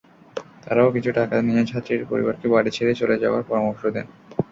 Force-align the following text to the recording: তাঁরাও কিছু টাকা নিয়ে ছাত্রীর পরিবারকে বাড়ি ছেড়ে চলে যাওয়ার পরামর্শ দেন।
তাঁরাও 0.63 0.93
কিছু 0.95 1.09
টাকা 1.19 1.35
নিয়ে 1.41 1.63
ছাত্রীর 1.65 2.01
পরিবারকে 2.11 2.47
বাড়ি 2.53 2.69
ছেড়ে 2.77 2.93
চলে 3.01 3.15
যাওয়ার 3.23 3.43
পরামর্শ 3.49 3.81
দেন। 3.95 4.07